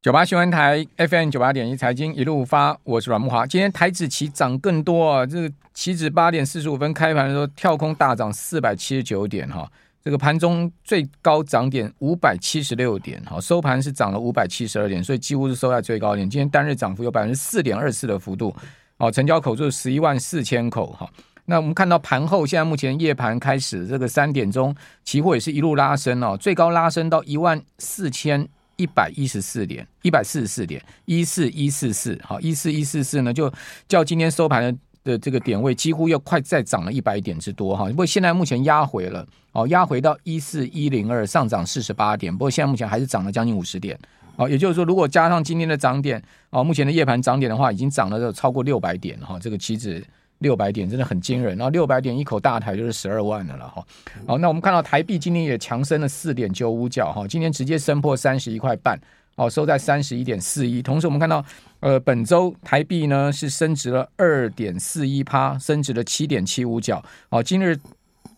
[0.00, 3.44] 九八新闻台 FM 九八点一财经一路发，我是阮木华。
[3.44, 9.68] 今天台指期涨更多啊，这个期指八点四十五分开盘的时候跳空大涨四百七十九点哈，
[10.00, 16.30] 这个盘中最高涨点五百七十六点哈，收盘是涨了五百七十二点，所以几乎是收在最高点。
[16.30, 18.54] 今天单日涨幅有百分之四点二四的幅度，
[18.98, 21.10] 哦，成交口数十一万四千口哈。
[21.46, 24.72] 那我们看到盘后现在目前夜盘开始这个三点钟，
[25.02, 28.48] 期货也是一路拉升哦，最高拉升到一万四千。
[28.78, 33.52] 一百一十四点，一百四十四点，一四一四四，好，一四一四四呢，就
[33.86, 37.88] 较今天收盘的的这个点位，几乎又快再涨了一百点之多哈。
[37.88, 42.32] 不过现在目前压回了，哦，压回到一四一零二，上涨四十八点。
[42.32, 43.98] 不过现在目前还是涨了将近五十点，
[44.36, 49.38] 哦，也就是说，如果加上今天的涨点，哦，目前的夜盘涨点的话，已经涨了超过六百点哈。
[49.38, 50.02] 这个期指。
[50.38, 53.84] 六百点真的很惊人，然后六百点一口大台就是十二万的了哈。
[54.26, 58.96] 好，那我们看到台币今天也强升了四点九五角哈，今天直接升破三十一块半，
[59.34, 60.80] 哦，收在三十一点四一。
[60.80, 61.44] 同时我们看到，
[61.80, 67.02] 呃，本周台币呢是升值了二点四一趴，升值了七点七五角。
[67.30, 67.76] 哦，今日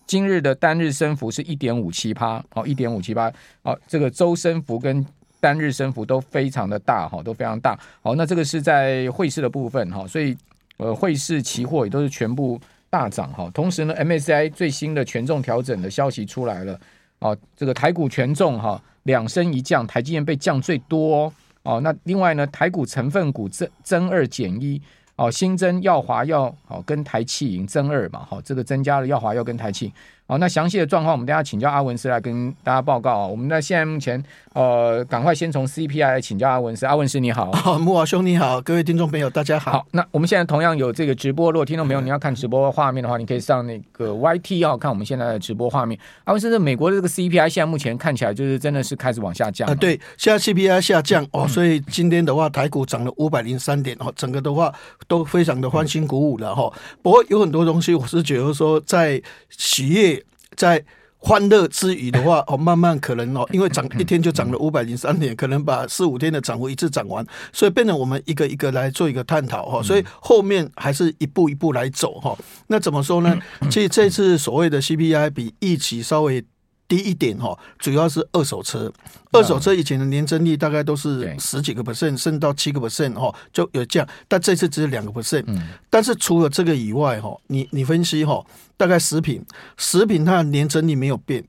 [0.07, 3.31] 今日的单日升幅是一点五七趴，哦，一点五七趴。
[3.63, 5.05] 哦，这个周升幅跟
[5.39, 7.79] 单日升幅都非常的大哈，都非常大。
[8.01, 10.35] 好，那这个是在汇市的部分哈，所以。
[10.81, 13.51] 呃，汇市期货也都是全部大涨哈。
[13.53, 16.81] 同时呢，MSCI 最新的权重调整的消息出来了，
[17.19, 21.31] 哦，这个台股权重哈两升一降，台积电被降最多
[21.65, 21.79] 哦。
[21.83, 24.81] 那另外呢，台股成分股增增二减一
[25.17, 29.93] 哦，新增耀华耀哦跟台企银增二嘛，好，这个增加了耀华耀跟台企。
[30.31, 33.27] 好，那详细的状况，我们等下请教阿文斯来跟大家报告啊。
[33.27, 36.87] 我们在现在目前，呃，赶快先从 CPI 来请教阿文斯。
[36.87, 39.73] 阿文斯你好，哦、慕驊兄你好，各位听众朋友大家好。
[39.73, 45.99] 好，那我们现在同样有这个直播，如果听众朋友你要看直播画面的话，你可以上那个 YT 啊，看我们现在的直播画面。
[46.23, 49.75] 阿文斯，这美国的这个 CPI 现在目前看起来就是真的是开始往下降啊、呃。
[49.75, 54.73] 对，现在 CPI 下降哦，所以今天的话台股涨了五百零三点哦，整个的话
[55.09, 56.73] 都非常的欢欣鼓舞了哈。
[57.03, 60.20] 不过有很多东西，我是觉得说在喜悦
[60.57, 60.85] 在。
[61.23, 67.23] 欢乐之余的话， 哦，慢慢可能哦，因为涨一天就涨了五百零三点，可能把四五天的涨幅一次涨完，
[67.53, 69.83] 所以变成我们一个一个来做一个探讨哈。
[69.83, 72.35] 所以后面还是一步一步来走哈。
[72.69, 73.39] 那怎么说呢？
[73.71, 76.43] 其实这次所谓的 CPI 比预期稍微
[76.91, 78.93] 低一点哈，主要是二手车。
[79.31, 84.05] 二手车以前的年增率大概都是十几个 percent，甚至到七个 percent 哈，就有降。
[84.27, 85.45] 但这次只有两个 percent。
[85.89, 88.45] 但是除了这个以外哈，你你分析哈，
[88.77, 89.41] 大概食品，
[89.77, 91.45] 食品它的年增率没有变，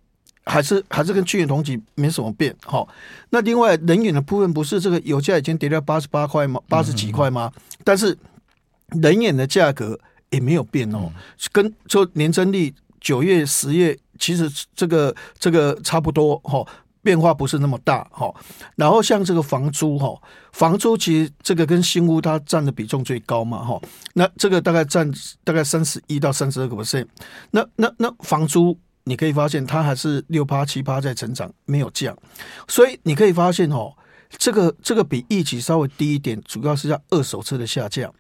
[0.45, 2.87] 还是还是跟去年同期没什么变哈。
[3.31, 6.61] 那另外能源的部分不是这个油价已经跌到八十八块吗？
[6.69, 7.51] 八十几块吗？
[7.83, 8.15] 但是
[9.01, 11.11] 能源的价格也没有变哦，
[11.51, 13.97] 跟就年增率九月、十月。
[14.19, 16.63] 其实这个这个差不多哈，
[17.01, 18.31] 变化不是那么大哈。
[18.75, 20.13] 然后像这个房租哈，
[20.51, 23.81] 房租其实这个跟新屋它占的比重最高嘛哈。
[24.13, 25.11] 那这个大概占
[25.43, 27.07] 大概三十一到三十二个 percent。
[27.49, 32.15] 那那那房租你可以发现它还是六趴七趴在成长，没有降。
[32.67, 33.91] 所以你可以发现哦，
[34.37, 38.13] 这个这个比预期稍微低一点，主要是在二手车的下降。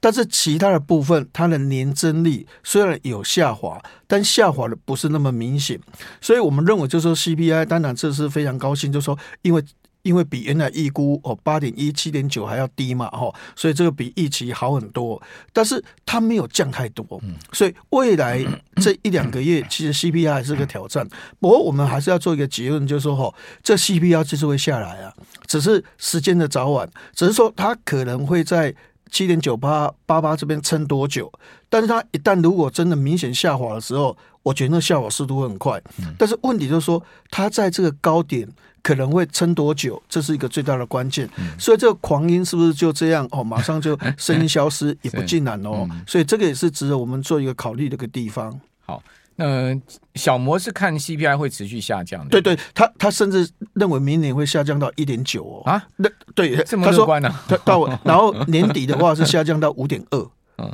[0.00, 5.78] 但是其他的部分，它的年增率虽然有下滑，但下滑的不是那么明显，
[6.20, 9.64] 所以我们认为就是说 CPI，当然这是非常高兴，就是说因为
[10.02, 15.20] 因为比原来预估哦八点一七点九还要低嘛，哈，所以这个比预期好很多，
[15.52, 17.20] 但是它没有降太多，
[17.52, 18.44] 所以未来
[18.76, 21.04] 这一两个月 其实 CPI 还是个挑战。
[21.40, 23.34] 不过我们还是要做一个结论，就是说哈，
[23.64, 25.12] 这 CPI 就是会下来啊，
[25.48, 28.72] 只是时间的早晚，只是说它可能会在。
[29.10, 31.30] 七点九八八八这边撑多久？
[31.68, 35.82] 但是它一旦如果真的明显下滑的时候，我觉得那下滑速度会很快。
[36.18, 38.48] 但是问题就是说，它在这个高点
[38.82, 40.00] 可能会撑多久？
[40.08, 41.28] 这是一个最大的关键。
[41.58, 43.42] 所以这个狂音是不是就这样哦？
[43.44, 45.88] 马上就声音消失也不尽然哦。
[46.06, 48.58] 所以这个也是值得我们做一个考虑的一个地方。
[48.84, 49.02] 好。
[49.36, 49.74] 呃，
[50.14, 52.30] 小摩是看 CPI 会持续下降的。
[52.30, 55.62] 对对，他他甚至认为明年会下降到一点九哦。
[55.70, 57.32] 啊，那对，这么乐观呢？
[57.48, 60.18] 他到 然后年底的话是下降到五点二。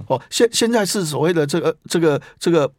[0.06, 2.70] 哦，现现在是所谓的这个这个这个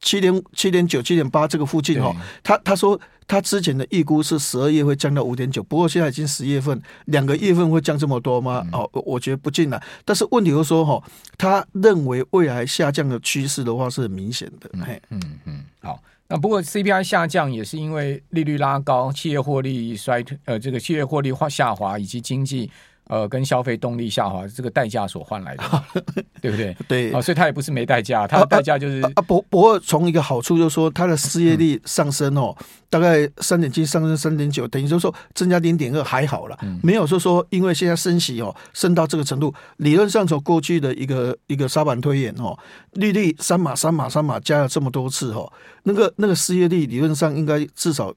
[0.00, 2.14] 七点七点九七点八这个附近哈。
[2.42, 3.00] 他他说。
[3.30, 8.66] 他之前的预估是十二月会降到五点九，不过现在已经十月份，两个月份会降这么多吗？
[8.72, 9.78] 哦，我觉得不尽然。
[10.02, 10.98] 但是问题就是说，哈，
[11.36, 14.70] 他认为未来下降的趋势的话是很明显的。
[14.72, 16.02] 嗯嗯嗯，好。
[16.26, 22.70] 那不过 CPI 下降也是因为利率拉高，企业获利衰退，呃，这个企业获利下滑以及经济
[23.08, 25.64] 呃，跟消费动力下滑这个代价所换来的，
[26.40, 26.76] 对不对？
[26.86, 42.58] 对，哦，所以它也不是没代价，它的代价就是啊，啊，啊不不过从一个好处就是说，它的失业率上升哦，嗯、大概三点七上升三点九，等于就是说增加零点二还好了，嗯、没有说说因为现在升息哦，升到这个程度，理论上从过去的一个一个沙盘推演哦，
[42.92, 45.50] 利率三码三码三码加了这么多次哦，
[45.84, 48.14] 那个那个失业率理论上应该至少。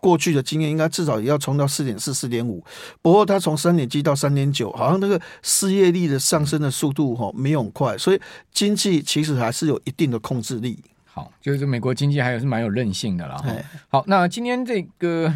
[0.00, 2.64] 过去的经验应该至少也要冲到四点四、四点五，
[3.02, 8.20] 不过它从三点七到三点九，好像那个失业率的上升的速度哈没有很快，所以
[8.52, 10.78] 经济其实还是有一定的控制力。
[11.04, 13.40] 好，就是美国经济还有是蛮有韧性的啦。
[13.44, 15.32] 嘿好，那今天这个。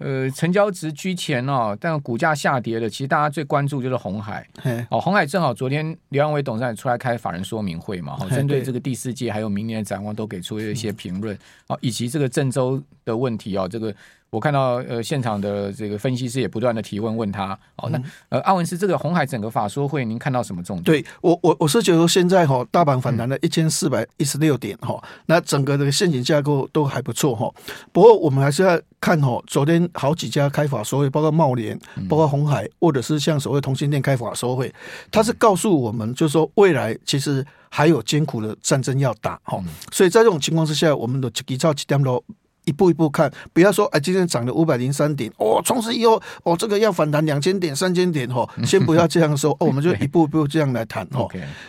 [0.00, 4.44] 呃，成交值居前哦，但股价下跌的，其实大家最关注就是红海。
[4.90, 11.38] 哦，红海正好昨天刘安伟董事长出来开法人说明会嘛，好，针对这个第四季还有明年的展望都给出了一些评论，
[11.68, 13.94] 哦，以及这个郑州的问题哦，这个。
[14.30, 20.84] 我看到呃现场的这个分析师也不断的提问问他哦，那呃阿文斯这个红海整个法说会您看到什么重点？
[20.84, 27.52] 对我我我是觉得现在哈大盘反弹了一千四百一十六点哈，嗯、那整个的陷阱架构都还不错哈。
[27.92, 31.76] 不过我们还是要看哈，昨天好几家开法说会，包括茂联，
[32.08, 34.72] 包括红海，或者是像所谓同性恋开法说会，
[35.10, 39.60] 他是告诉我们就是说未来其实还有艰苦的战争要打哈，
[39.90, 42.22] 所以在这种情况之下，我们的基兆几点都。
[42.64, 51.28] 一步一步看，不要说哎，今天涨了五百零三点，哦，从此以后哦，这个要反弹两千点、三千点哦， 先不要这样说，哦，我们就一步一步这样来谈哦。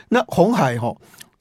[0.10, 0.96] 那红海哈，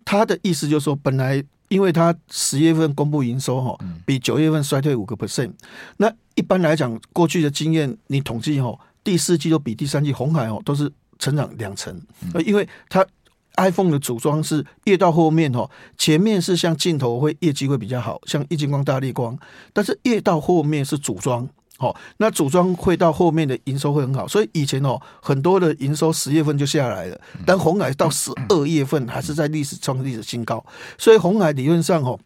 [0.05, 3.77] 他的意思就是说，本来因为他十月份公布营收哈，
[4.07, 5.53] 比九月份衰退五个 percent，
[5.97, 12.01] 那一般来讲，过去的经验你统计哈，第四季都比第三季红海哦都是成长两成，
[12.45, 13.05] 因为它。
[13.57, 15.69] iPhone 的组装是越到后面哦，
[15.99, 19.39] 前面是像镜头会业绩会比较好，像液晶光、大力光，
[19.73, 21.49] 但是越到后面是组装
[21.79, 30.65] 哦，那组装会到后面的营收会很好，所以以前哦很多的营收十月份就下来了，但红海到十二月份还是在历史创历史新高，
[30.97, 32.19] 所以红海理论上哦，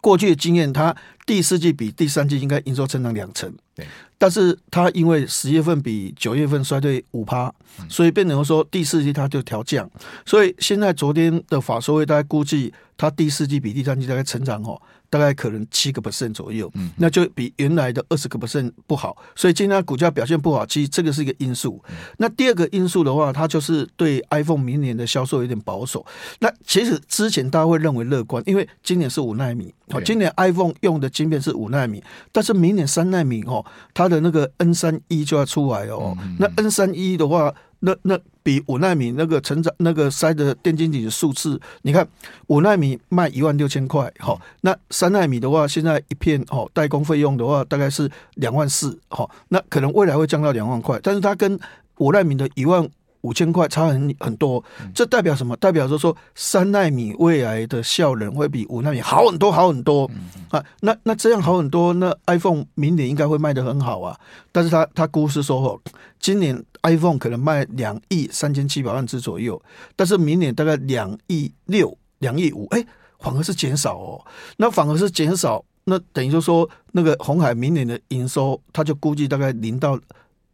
[0.00, 0.94] 过去的经验，它
[1.26, 3.52] 第四季比第三季应该营收增长两成。
[3.74, 3.86] 对，
[4.18, 7.52] 但是它因为十月份比九月份衰退五趴，
[7.88, 9.88] 所以变成说第四季它就调降。
[10.24, 14.80] 所以现在昨天的法说会大概估计，它第四季比第三季大概成长哦，
[15.14, 19.16] 大概可能七个 percent 左右，那就比原来的二十个 percent 不好。
[19.36, 21.80] 所以今天股价表现不好，其实这个是一个因素。
[22.18, 26.04] 那第二个因素的话，它就是对 iPhone 明年的销售有点保守。
[26.40, 32.02] 那其实之前大家会认为乐观，因为今年是五纳米，哦，今年 iPhone 用的晶片是五纳米，
[32.32, 33.64] 但是明年三纳米哦。
[33.94, 37.54] 它的那个 N 三一就要出来哦，那 N 三一的话，
[37.84, 42.06] 那那比五纳米那个成长那个塞的电晶体的数字，你看
[42.46, 51.58] 五纳米卖一万六千块，好，那三纳米的话，现在一片哦代工费用的话，大概是两万四，好，那可能未来会降到两万块，但是它跟
[51.98, 52.88] 五纳米的一万。
[53.24, 54.62] 五千块差很很多，
[54.94, 55.56] 这代表什么？
[55.56, 60.04] 代表着说三纳米未来的效能会比五纳米好很多，好很多
[60.50, 60.62] 啊！
[60.80, 64.14] 那那这样好很多，那 iPhone 明年应该会卖得很好啊。
[64.52, 65.80] 但是他他估是说，哦，
[66.20, 69.60] 今年 iPhone 可能卖两亿三千七百万只左右，
[69.94, 72.86] 但是明年大概两亿六、两亿五，哎，
[73.18, 74.24] 反而是减少哦。
[74.56, 80.00] 那反而是减少，那等于就说那个红海明年的营收，它就估计大概零到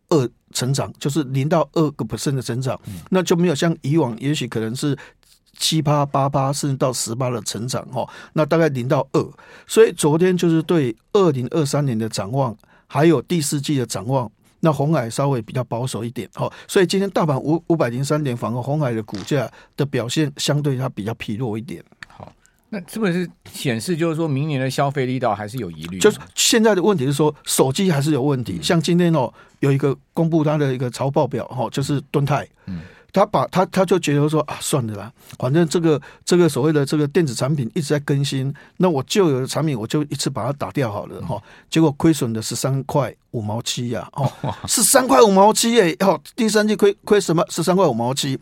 [0.09, 0.29] 二。
[0.53, 2.77] 成长就是零到二个 percent 的成长，
[3.11, 4.99] 那就没有像以往，也许可能是
[5.57, 8.05] 七八八八甚至到十八的成长哦。
[8.33, 9.31] 那大概零到二，
[9.69, 12.57] 所以昨天就是对二零二三年的展望，
[12.89, 14.29] 还有第四季的展望，
[14.61, 16.53] 那红海稍微比较保守一点哦。
[16.69, 21.83] 所以今天大盘五五百零三点，反而红海的股价的表现相对它比较疲弱一点。
[22.07, 22.33] 好
[22.73, 25.99] 那是不是显示就是说明年的消费力道还是有疑虑？
[25.99, 28.63] 就是现在的问题是说手机还是有问题。
[28.63, 41.41] 像今天哦，有一个公布它的一个财报表哈，就是敦泰，嗯，他把他他就觉得说啊，算了啦，反正这个这个所谓的这个电子产品一直在更新，那我旧有的产品我就一次把它打掉好了哈。
[41.69, 44.31] 结果亏损的十三块五毛七呀，哦，
[44.67, 47.45] 十三块五毛七耶，哦，第三季亏亏什么？
[47.49, 48.39] 十三块五毛七。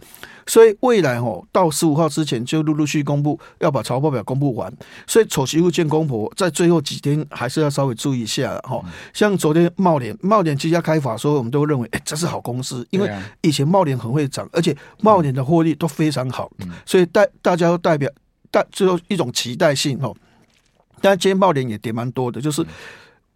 [0.48, 4.72] 所以未来哦，到十五号之前就陆陆续续公布，要把财报表公布完。
[5.06, 8.82] 所以丑媳妇见公婆，在最后几天还是要稍微注意一下哈。
[9.12, 13.08] 像昨天茂联，茂联几家开法说，我们都认为哎、欸，这是好公司，因为
[13.42, 16.50] 以前茂联很会涨，而且茂联的获利都非常好，
[16.86, 18.10] 所以大大家都代表
[18.50, 20.16] 大最后一种期待性哦。
[21.00, 22.64] 但今天茂联也跌蛮多的，就是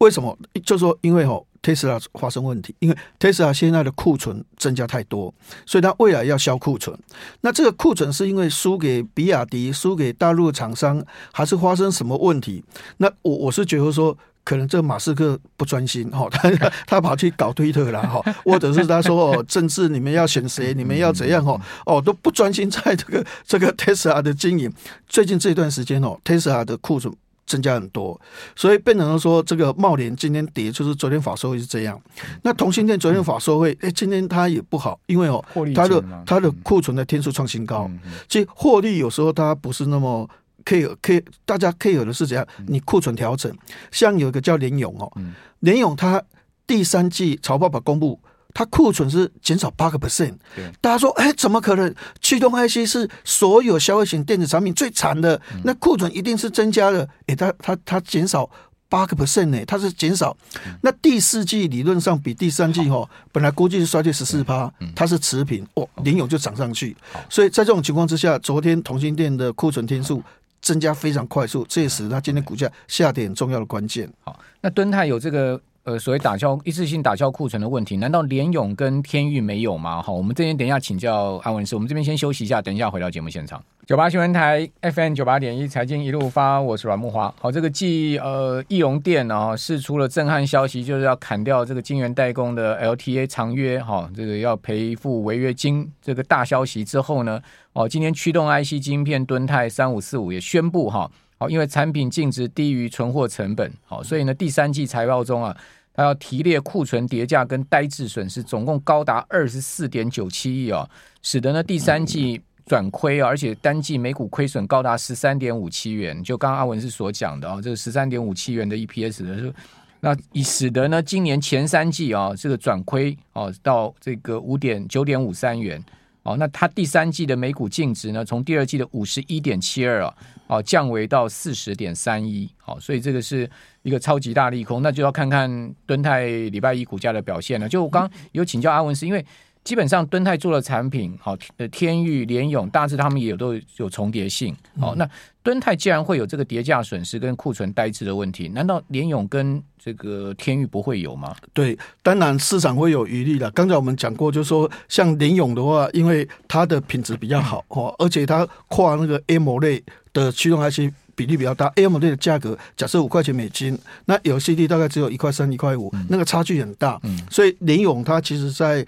[0.03, 0.37] 为什么？
[0.65, 1.45] 就说因为哦。
[1.63, 5.33] 特斯拉发生问题，因为特斯拉现在的库存增加太多，
[5.65, 6.99] 所以它未来要销库存。
[7.43, 11.01] 那这个库存是因为输给比亚迪、输给大陆厂商，
[11.33, 12.65] 还是发生什么问题？
[12.97, 16.51] 那我我是觉得说，可能这马斯克不专心哈， 他
[16.85, 24.69] 他跑去搞推特了哈，或者是他说哦，政治你们要选谁，你们要怎样哦，哦都不专心在这个这个 Tesla 的经营。
[25.07, 27.15] 最近这段时间哦，Tesla 的库存
[27.53, 28.19] 增加很多，
[28.57, 32.01] 所以变成说这个茂联今天跌，就是昨天法说会是这样。
[32.43, 35.45] 那同性恋昨天法说会，哎，今天它也不好，因为哦，
[35.75, 37.91] 它的它的库存的天数创新高，
[38.27, 40.29] 其实获利有时候它不是那么。
[40.65, 42.47] K K，大家 care 的是怎样？
[42.69, 43.53] 你库存调整，
[43.91, 45.11] 像有一个叫联勇哦，
[45.59, 46.23] 联勇它
[46.69, 48.17] 第三季曹爸爸公布，
[48.55, 50.35] 它库存是减少八个 percent。
[50.81, 51.95] 大家说，哎，怎么可能？
[52.21, 57.09] 驱动 IC 是所有消费型电子产品最惨的，那库存一定是增加了。
[57.27, 58.49] 哎，它它它减少
[58.89, 59.65] 八个 percent 呢？
[59.67, 60.37] 它是减少。
[60.83, 66.97] 那第四季理论上比第三季哦，本来估计是衰退十四趴，它是持平哦，联勇就涨上去。
[67.29, 70.23] 所以在这种情况之下，昨天同心电的库存天数。
[70.65, 74.09] 增加非常快速，这也使它今天股价下跌很重要的关键。
[74.23, 80.01] 好，那敦泰有这个呃所谓打消一次性打消库存的问题，难道联咏跟天钰没有吗？
[80.01, 83.63] 好，我们这边等一下请教安文师，我们这边先休息一下，等一下回到节目现场。
[83.85, 87.35] 九八新闻台 FM 九八点一财经一路发，我是阮慕华。
[87.41, 97.41] 好，这个继呃义隆电啊释出了震撼消息，就是要砍掉这个晶圆代工的 LTA 长约，哈，这个要赔付违约金这个大消息之后呢，
[97.73, 101.11] 哦，今天驱动 IC 晶片敦泰三五四五也宣布哈，
[101.43, 105.57] 好，因为产品净值低于存货成本，好，所以呢第三季财报中啊，
[105.93, 110.89] 它要提列库存叠价跟呆滞损失，总共高达二十四点九七亿哦，
[111.21, 112.41] 使得呢第三季。
[112.65, 119.53] 转亏，而且单季每股亏损高达十三点五七元，就刚刚阿文是所讲的啊，这个十三点五七元的 EPS 的，
[119.99, 125.85] 那以使得呢今年前三季啊这个转亏哦到这个五点九点五三元
[126.23, 130.15] 哦，那它第三季的每股净值呢从第二季的五十一点七二啊
[130.47, 133.49] 哦降为到四十点三一，好，所以这个是
[133.83, 137.69] 一个超级大利空，那就要看看敦泰礼拜一股价的表现了。
[137.69, 139.25] 就我刚刚有请教阿文是因为。
[139.65, 144.53] 基本上，敦泰做的产品，好，呃，天域、联永，大致他们也有都有重叠性。
[144.81, 145.09] 好，那
[145.41, 151.37] 敦泰既然会有这个叠价损失跟库存呆滞的问题，难道联永跟这个天域不会有吗？
[151.53, 153.49] 对，当然市场会有余力的。
[153.53, 166.99] 刚才我们讲过，就是说像联勇的话，因为它的品质比较好哦，而且它跨那个 AMOLED 的驱动 IC 比例比较大，AMOLED 的价格假设五块钱美金，那 LCD 大概只有一块三、一块五，那个差距很大。
[167.03, 168.85] 嗯，所以联勇它其实在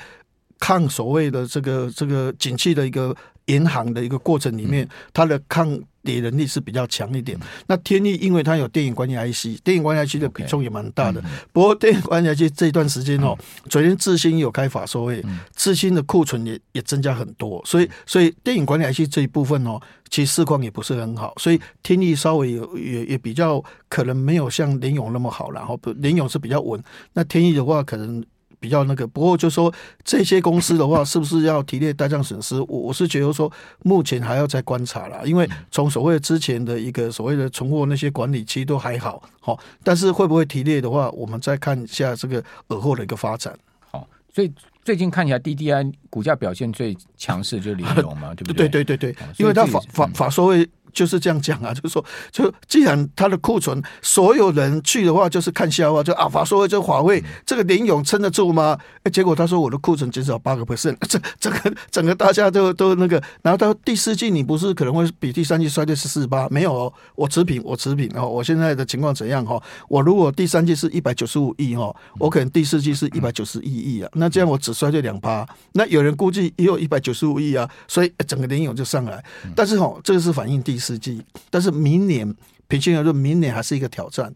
[0.58, 3.14] 抗所谓的这个这个景气的一个
[3.46, 7.36] 银行的一个过程里面，它的抗跌能力是比较强一点。
[7.66, 11.20] 那天翼因为它有电影管理 IC，电影管理 IC 的比重也蛮大的。
[11.52, 13.36] 不过电影管理 IC 这一段时间哦，
[13.68, 15.24] 昨天智新有开法说会，
[15.56, 19.80] 智新的库存也也增加很多，所以所以电影管理 IC 这一部分哦，
[20.10, 21.32] 其实市况也不是很好。
[21.38, 26.82] 所以天翼稍微有也也比较可能没有像联勇那么好，然后联勇是比较稳，
[27.14, 28.24] 那天翼的话可能。
[28.64, 29.70] 比较那个，不过就说
[30.02, 32.58] 这些公司的话，是不是要提列呆账损失？
[32.62, 33.52] 我我是觉得说，
[33.82, 43.54] 目前还要再观察啦，因为从所谓之前的一个所谓的存货那些管理，其实都还好，好，但是会不会提列的话，我们再看一下这个尔后的一个发展。
[43.90, 44.50] 好，所以
[44.82, 48.66] 最近看起来 DDI 股价表现最强势就是联咏嘛， 对不对？
[48.66, 50.66] 对对对对，因为他法法法说会。
[50.94, 58.78] 就是这样讲啊，就是说，就既然他的库存，所有人去的话就是看笑话，就啊，法说就华为这个联勇撑得住吗？
[59.02, 66.48] 哎，结果他说我的库存减少八个 percent， 这整个整个大家都都那个，然后到第四季你不是可能会比第三季衰退十四八？
[66.48, 68.28] 没有哦，我持平，我持平哦。
[68.28, 69.60] 我现在的情况怎样哈？
[69.88, 75.44] 我如果第三季是一百九十五亿哈，我可能第四季是一百九十一亿啊，那这样我只衰退两趴。
[75.72, 79.24] 那有人估计也有一百九十五亿啊，所以整个联勇就上来。
[79.56, 80.78] 但是哈，这个是反映第。
[80.84, 82.34] 四季，但是明年
[82.68, 84.32] 平均而论，明年还是一个挑战。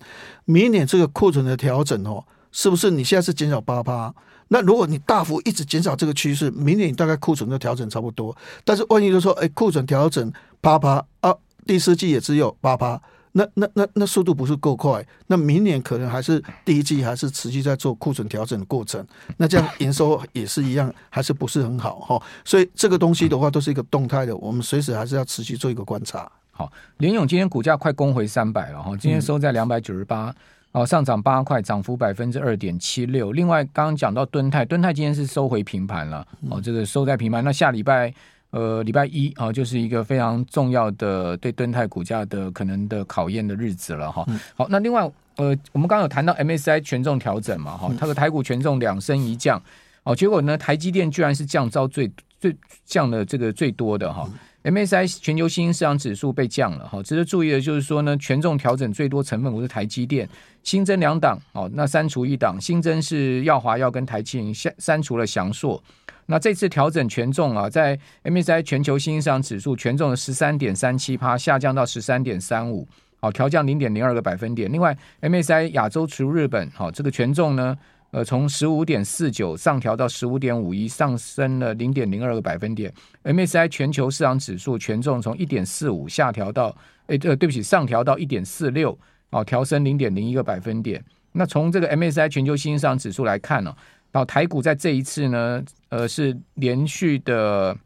[0.47, 4.15] 明年这个库存的调整哦，是不是你现在是减少八趴？
[4.49, 8.35] 那如果你大幅一直减少这个趋势，明年你大概库存的调整差不多。
[8.65, 11.35] 但是万一就说，哎，库存调整八趴啊，
[11.67, 13.01] 第四季也只有八趴，
[13.33, 15.05] 那那那那速度不是够快？
[15.27, 19.05] 那明年可能还是第一季还是持续在做库存调整的过程。
[19.37, 22.23] 那这样营收也是一样，还是不是很好哈？
[22.45, 26.31] 所以这个东西的话，都是一个动态的，我们随时还是要持续做一个观察。
[26.51, 30.35] 好，联咏今天股价快攻回三百了哈，今天收在两百九十八，
[30.73, 33.31] 哦，上涨八块，涨幅百分之二点七六。
[33.31, 37.45] 另外，刚刚讲到敦泰，敦泰今天是收回平盘了，哦，这个收在平盘。
[37.45, 38.13] 那下礼拜，
[38.51, 44.27] 呃，礼拜一啊，就是一个非常重要的对敦泰股价的可能的考验的日子了哈。
[44.57, 45.03] 好，那另外，
[45.37, 49.63] 呃，我们刚刚有谈到 MSCI 权重调整嘛，哈，它的台股权重两升一降，
[50.03, 54.29] 哦，结果呢，台积电居然是降招最最降的这个最多的哈。
[54.71, 57.03] MSI 全球新兴市场指数被降了哈。
[57.03, 60.29] 值得注意的就是说呢，权重调整最多成分股是台积电，
[60.63, 65.83] 新增两档哦，那删除一档，新增是耀华药跟台积电，删删除了祥硕。
[66.27, 72.87] 那这次调整权重啊，在 MSI 全球新兴市场指数权重的十三点三七趴下降到十三点三五，
[73.21, 74.71] 好，调降零点零二个百分点。
[74.71, 77.75] 另外，MSI 亚洲除日本，好，这个权重呢，
[78.11, 82.93] 呃，从十五点四九上调到十五点五一，上升了零点零二个百分点。
[83.23, 86.75] M S I 全球市场指数权重从一点四五下调到，
[87.09, 88.99] 诶，呃，对不起，上调到一点四六，
[89.31, 91.05] 哦，调升零点零一个百分点。
[91.33, 93.77] 那从这个 M S I 全球新兴市场指数来看呢，
[94.11, 97.77] 到台股在这一次呢，呃，是连续的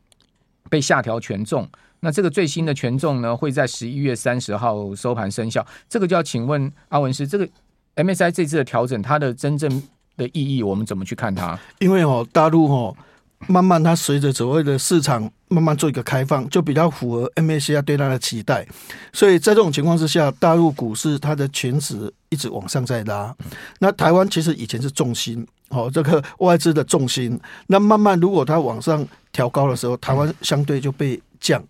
[0.71, 1.69] 被下调权重。
[1.99, 5.67] 那这个最新的权重呢，会在十一月三十号收盘生效。
[5.89, 7.49] 这个就要请问阿文师，这个
[7.97, 9.83] M S I 这次的调整，它的真正
[10.17, 11.59] 的意义，我们怎么去看它？
[11.79, 12.97] 因为哦，大陆哦。
[13.49, 18.65] 慢慢，它随着所谓的市场慢慢做一个开放，就比较符合 MSCI 对它的期待。
[19.13, 23.35] 所以在这种情况之下，大陆股市它的全值一直往上在拉。
[23.81, 27.37] 那台湾其实以前是重心，哦，这个外资的重心。
[27.67, 31.61] 那慢慢如果它往上调高的时候，台湾相对就被降。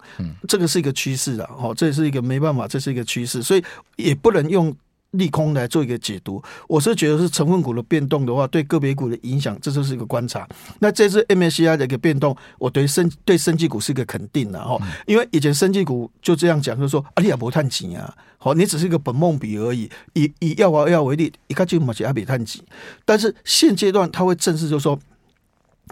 [0.47, 3.65] 这个是一个趋势啊，哦，这是一个没办法，这是一个趋势，所以
[3.97, 4.77] 也不能用。
[5.13, 10.49] 利空来做一个解读，我是觉得是成分股的变动的话，对个别股的影响，这就是一个观察。
[10.79, 19.91] 那这次 MSCI 的一个变动，我对生对生技股是一个肯定的哈，因为以前生技股就这样讲，就是说阿里亚伯探钱啊，好，你只是一个本梦比而已。
[20.15, 22.65] 以以药华药为例，一看就马起阿比探钱，
[23.05, 24.99] 但是现阶段他会正式就说，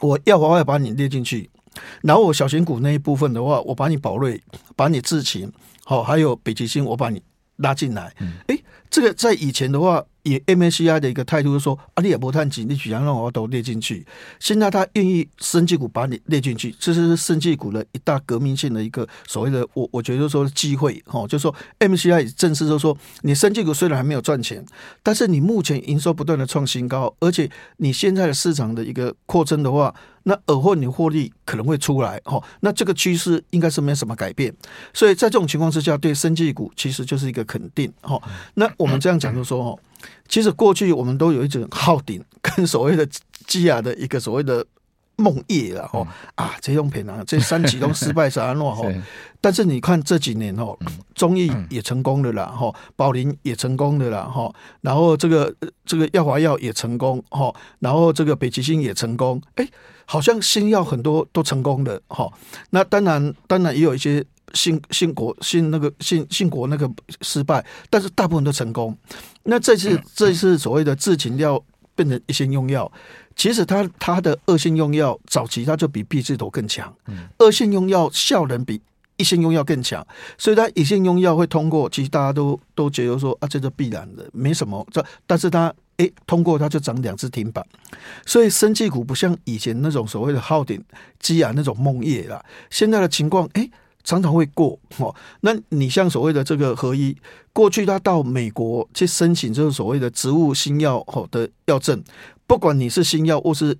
[0.00, 1.50] 我药华要把你列进去，
[2.00, 4.42] 然后我小型股那一部分的话，我把你宝瑞，
[4.74, 5.52] 把你智勤，
[5.84, 7.22] 好，还有北极星，我把你
[7.56, 8.14] 拉进来，
[8.46, 8.64] 哎、欸。
[8.90, 14.04] 这个在以前的话，以 MSCI 的一个态度是说，啊，你也不探紧，你居然让我都列进去。
[14.40, 24.64] 现在他愿意生技股把你列进去，这是生技股的一大革命性的一个所谓的，我我觉得说机会哦，就是说 MSCI 正式就说，你生技股虽然还没有赚钱，
[25.02, 29.94] 但是你目前营收不断的创新高，而且你现在的市场的一个扩增的话。
[30.24, 34.54] 那尔后你获利可能会出来哦，那这个趋势应该是没什么改变，
[34.92, 38.22] 所以在这种情况之下，对生技股其实就是一个肯定哦。
[38.52, 39.78] 那我们这样讲就说哦，
[40.28, 43.06] 其实过去我们都有一种浩鼎跟所谓的
[43.46, 44.66] 基亚的一个所谓的。
[45.20, 48.90] 梦叶了哦啊，这用品啊，这 三启动失败是安诺哈，
[49.38, 50.74] 但是你看这几年哦，
[51.14, 54.50] 中义也成功了啦哈，宝林也成功了啦哈，
[54.80, 55.54] 然后这个
[55.84, 59.68] 这个药华药也成功哈，然后这个北极星也成功，哎，
[60.06, 62.32] 好像新药很多都成功的哈。
[62.70, 66.90] 那当然当然也有一些新新国新那个新新国那个
[67.22, 68.96] 失败，但是大部分都成功。
[69.44, 71.62] 那这次这次所谓的自情药
[71.94, 72.90] 变成一线用药。
[73.36, 76.94] 其实它它的恶性用药早期它就比 B 字头更强，
[77.38, 78.78] 恶性用药效能比
[79.16, 84.86] 一线用药更强，所以它一线用药会通过，其实大家都都觉得说啊，这是必然的，没什么。
[84.92, 87.64] 这但是它诶通过它就涨两次停板，
[88.26, 90.82] 所以生技股不像以前那种所谓的浩鼎、
[91.18, 92.44] 基亚那种梦叶了。
[92.68, 93.70] 现在的情况诶
[94.04, 95.14] 常常会过哦。
[95.40, 97.16] 那你像所谓的这个合一，
[97.52, 102.02] 过去他到美国去申请这个所谓的植物新药哦的药证。
[102.46, 103.76] 不管你是新药或是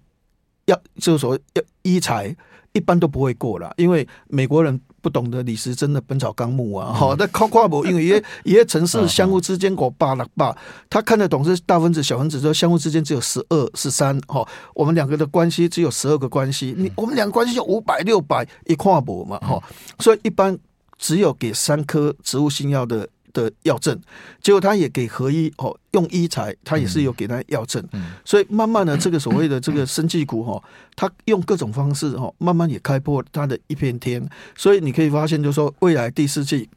[0.67, 2.37] 药，就是所谓药医材，
[2.73, 10.57] 一般都不会过了，因为美国人不懂得李时珍的《本草纲目》啊，好，那靠跨博， 因为一一些城市相互之间我八了八，
[10.89, 19.63] 他看得懂是大分子、小分子，说相互之间只有十二、十三，哈，我们两个的关系只有十二个关系，你我们两个关系就五百、六百一跨博嘛，哈，
[19.99, 20.59] 所以一般
[20.99, 23.09] 只有给三颗植物性药的。
[23.33, 23.99] 的药证，
[24.41, 27.83] 结果他也给合一哦，用医材，他也是有给他药证，
[28.25, 30.63] 所以慢慢的这个 所谓的这个生技股哈，
[30.97, 36.69] 他用各种方式哈，慢慢也开破他的一片天，所以你可以发现，就是说未来第四季，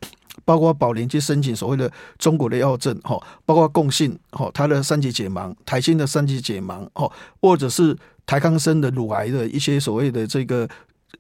[0.46, 7.12] 包括宝林去申请所谓的中国的药证哈，包括共信哈，它的三级解盲，台新的三级解盲哈，
[7.42, 10.68] 或者是台康生的乳癌的一些所谓的这个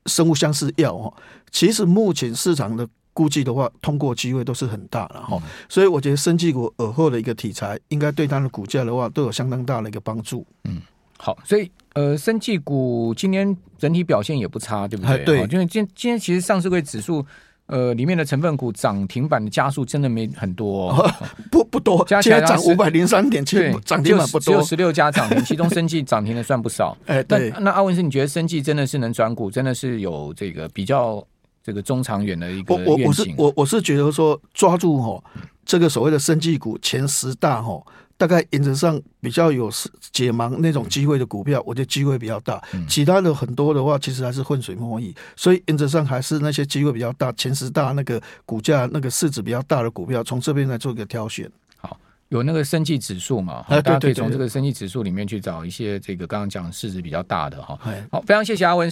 [0.05, 1.13] 生物相似药哈，
[1.51, 2.87] 其实目前市场的。
[3.13, 10.43] 估计的话，通过机会都是很大了哈，所以我觉得生技股尔后的一个题材，应该对它的股价的话都有相当大的一个帮助。
[10.63, 10.81] 嗯，
[11.17, 15.23] 好，所以呃，生技股今天整体表现也不差，对不对？
[15.23, 17.23] 对，因为今今天其实上市柜指数
[17.67, 21.11] 呃里面的成分股涨停板的家数真的没很多，哦，
[21.51, 26.97] 不不多，加起来涨五百零三点，其实涨停板不多，只有十六家涨停，其中生技涨停的算不少。
[27.05, 31.23] 哎，对，那阿文是，你觉得生技真的是能转股，真的是有这个比较？
[31.63, 35.23] 这个中长远的一个，我我我是我我是觉得说抓住哈
[35.65, 37.81] 这个所谓的生技股前十大哈
[38.17, 39.71] 大概原则上比较有
[40.11, 42.61] 解盲那种机会的股票，我觉得机会比较大。
[42.87, 45.13] 其他的很多的话，其实还是浑水摸鱼。
[45.35, 51.49] 所以原则上还是那些机会比较大、前十大那个股价、那个市值比较大的股票，从这边来做一个挑选。
[51.77, 51.97] 好，
[52.29, 53.65] 有那个生技指数嘛？
[53.67, 57.77] 大家可以从这个生技指数里面去找一些这个刚刚讲市值比较大的哈。
[58.11, 58.89] 好，非常谢谢阿文。